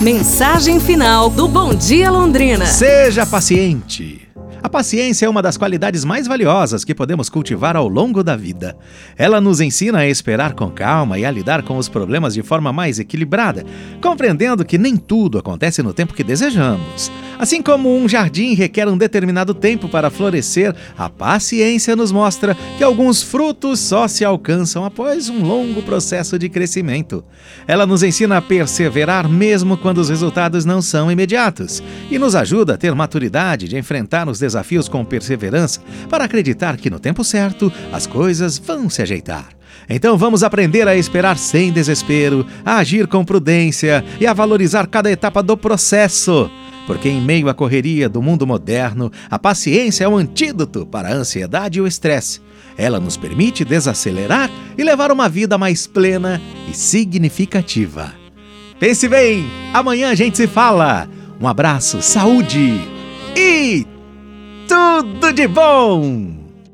[0.00, 2.64] Mensagem final do Bom Dia Londrina.
[2.64, 4.26] Seja paciente.
[4.62, 8.78] A paciência é uma das qualidades mais valiosas que podemos cultivar ao longo da vida.
[9.14, 12.72] Ela nos ensina a esperar com calma e a lidar com os problemas de forma
[12.72, 13.62] mais equilibrada,
[14.00, 17.12] compreendendo que nem tudo acontece no tempo que desejamos.
[17.40, 22.84] Assim como um jardim requer um determinado tempo para florescer, a paciência nos mostra que
[22.84, 27.24] alguns frutos só se alcançam após um longo processo de crescimento.
[27.66, 32.74] Ela nos ensina a perseverar mesmo quando os resultados não são imediatos e nos ajuda
[32.74, 37.72] a ter maturidade de enfrentar os desafios com perseverança para acreditar que no tempo certo
[37.90, 39.48] as coisas vão se ajeitar.
[39.88, 45.10] Então vamos aprender a esperar sem desespero, a agir com prudência e a valorizar cada
[45.10, 46.50] etapa do processo
[46.90, 51.12] porque em meio à correria do mundo moderno, a paciência é um antídoto para a
[51.12, 52.40] ansiedade e o estresse.
[52.76, 58.12] Ela nos permite desacelerar e levar uma vida mais plena e significativa.
[58.80, 61.08] Pense bem, amanhã a gente se fala.
[61.40, 62.80] Um abraço, saúde
[63.36, 63.86] e
[64.66, 66.39] tudo de bom!